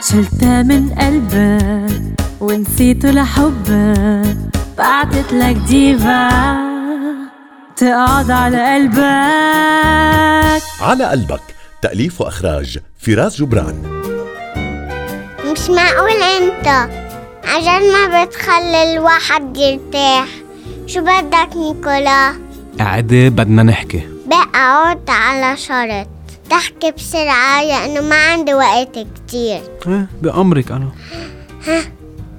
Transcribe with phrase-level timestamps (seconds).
[0.03, 4.37] شلتها من قلبك ونسيته لحبك
[4.79, 6.29] بعتت لك ديفا
[7.77, 10.63] تقعد على قلبك.
[10.81, 11.43] على قلبك.
[11.83, 14.03] تأليف وإخراج فراس جبران.
[15.53, 16.89] مش معقول انت.
[17.45, 20.29] عشان ما بتخلي الواحد يرتاح
[20.87, 22.33] شو بدك نيكولا؟
[22.79, 24.03] قاعدة بدنا نحكي.
[24.27, 26.09] بقى عود على شرط.
[26.51, 29.61] تحكي بسرعة لأنه ما عندي وقت كتير.
[29.87, 30.93] إيه بأمرك أنا.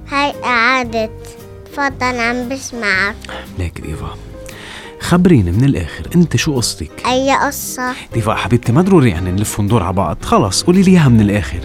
[0.08, 1.10] هاي قعدت.
[1.72, 3.16] تفضل عم بسمعك.
[3.58, 4.16] ليك ديفا
[5.00, 9.82] خبريني من الآخر أنت شو قصتك؟ أي قصة؟ ديفا حبيبتي ما ضروري يعني نلف وندور
[9.82, 10.18] على بعض.
[10.22, 11.60] خلص قولي لي إياها من الآخر.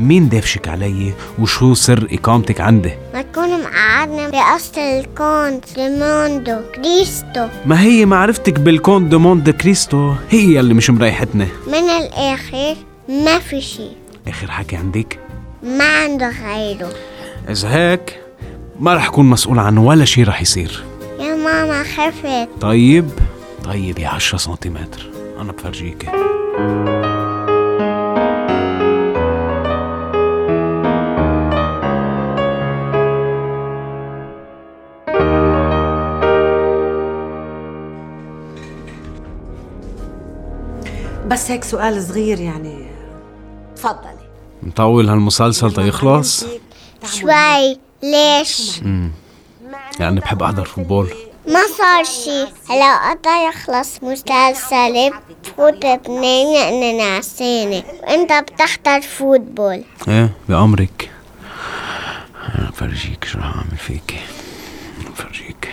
[0.00, 7.46] مين دافشك علي وشو سر إقامتك عندي؟ ما تكون معقدنا بقصة ال Comte de Monte-Cristo.
[7.66, 11.46] ما هي معرفتك بال Comte de Monte-Cristo؟ هي اللي مش مريحتنا.
[11.66, 12.76] من الآخر
[13.08, 13.88] ما في شي
[14.28, 15.18] آخر حكي عندك؟
[15.62, 16.92] ما عنده غيره.
[17.48, 18.20] إذا هيك
[18.80, 20.84] ما رح أكون مسؤول عن ولا شي رح يصير.
[21.20, 22.48] يا ماما خفت.
[22.60, 23.10] طيب
[23.64, 25.10] طيب يا 10 سنتيمتر.
[25.40, 26.06] أنا بفرجيكي
[41.30, 42.86] بس هيك سؤال صغير يعني.
[43.76, 44.28] تفضلي.
[44.62, 46.44] مطول هالمسلسل تيخلص
[47.04, 47.78] شوي.
[48.02, 48.80] ليش؟
[50.00, 51.08] يعني بحب أحضر football.
[51.48, 52.46] ما صار شي.
[52.70, 55.10] هلا قطع يخلص مسلسل
[55.44, 59.82] بفوت بنام لأني نعسانة وانت بتحضر football.
[60.08, 61.10] إيه بأمرك
[62.58, 64.20] أنا بفرجيك شو رح أعمل فيكي
[64.98, 65.68] بفرجيك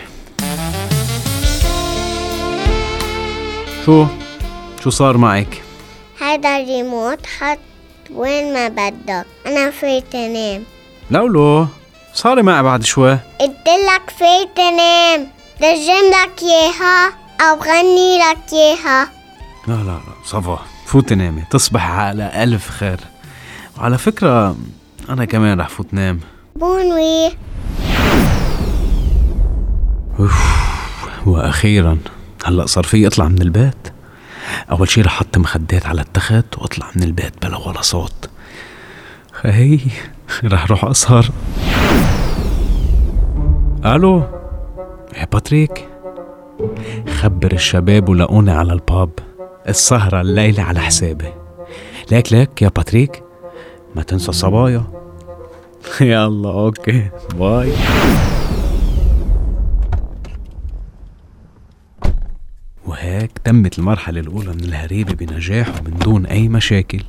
[3.85, 4.05] شو؟
[4.87, 5.63] شو صار معك؟
[6.19, 7.59] هيدا الريموت حط
[8.11, 9.25] وين ما بدك.
[9.47, 10.63] أنا فيت انام
[11.11, 11.67] لولو
[12.13, 13.19] صاري معي بعد شوي.
[13.39, 15.27] قلتلك فيت انام
[15.61, 19.11] رجم لك إياها أو غني لك إياها.
[19.67, 21.43] لا لا لا صفا فوتي نامي.
[21.51, 22.99] تصبح على ألف خير.
[23.77, 24.55] وعلى فكرة
[25.09, 26.19] أنا كمان رح فوت نام.
[26.55, 27.31] bonne nuit
[31.25, 31.97] وأخيرا.
[32.45, 33.96] هلأ صار في أطلع من البيت.
[34.71, 38.29] أول شي رح أحط مخدات على التخت وأطلع من البيت بلا ولا صوت.
[39.33, 39.79] خهي
[40.53, 41.29] رح روح أسهر.
[43.85, 44.23] ألو؟
[45.17, 45.87] يا باتريك؟
[47.21, 49.09] خبر الشباب ولاقوني على الباب.
[49.69, 51.33] السهرة الليلة على حسابي.
[52.11, 53.23] ليك ليك يا باتريك؟
[53.95, 54.83] ما تنسى الصبايا.
[56.01, 57.71] يلا okay bye.
[63.47, 67.03] تمت المرحلة الأولى من الهريبة بنجاح ومن دون أي مشاكل.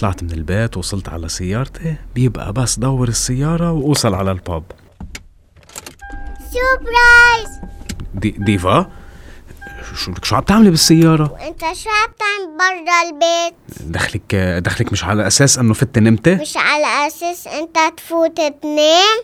[0.00, 4.62] طلعت من البيت وصلت على سيارتي بيبقى بس دور السيارة وأوصل على الباب.
[6.52, 7.60] surprise
[8.14, 8.90] دي ديفا
[9.94, 13.54] شو شو عم تعملي بالسيارة؟ وأنت شو عم تعمل برا البيت؟
[13.92, 19.18] دخلك دخلك مش على أساس إنه فت نمتي؟ مش على أساس أنت تفوت تنام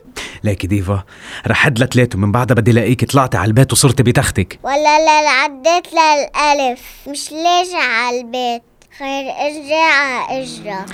[0.44, 1.04] ليكي ديفا
[1.46, 4.58] رح حد لثلاثة ومن بعدها بدي لاقيكي طلعتي على البيت وصرتي بتختك.
[4.62, 6.80] ولا لا عديت للألف.
[7.08, 8.62] مش ليش على البيت؟
[8.98, 9.30] خير
[9.72, 10.84] على اجرك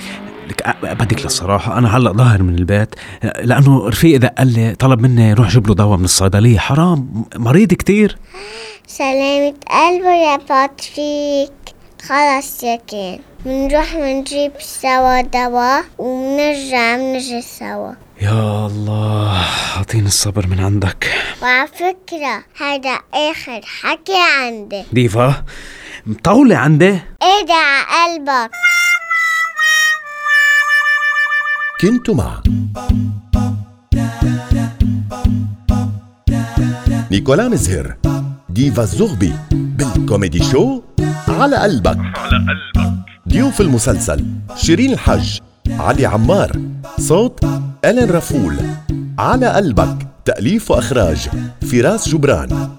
[0.47, 5.49] لك بدك للصراحة أنا هلأ ظاهر من البيت لأنه رفيقي دق لي طلب مني روح
[5.49, 6.59] جيب له دواء من الصيدلية.
[6.59, 8.17] حرام مريض كتير.
[8.87, 11.51] سلامة قلبه يا باتريك.
[12.01, 17.91] خلص يا كان بنروح بنجيب سوا دواء وبنرجع بنجي سوا.
[18.21, 19.43] يا الله
[19.77, 21.13] أعطيني الصبر من عندك.
[21.41, 24.83] وعلى فكرة هذا آخر حكي عندي.
[24.93, 25.45] ديفا
[26.05, 26.99] مطولة عندي.
[27.21, 28.51] ايدي على قلبك.
[31.81, 32.41] كنت مع
[37.11, 37.95] نيكولا مزهر
[38.49, 40.81] ديفا الزغبي بال comedy show
[41.27, 41.97] على قلبك.
[41.97, 42.93] على قلبك
[43.29, 44.25] ضيوف المسلسل
[44.55, 45.39] شيرين الحج
[45.69, 46.51] علي عمار
[46.99, 47.45] صوت
[47.87, 48.55] ألين رفول
[49.19, 51.29] على قلبك تأليف وإخراج
[51.71, 52.69] فراس جبران.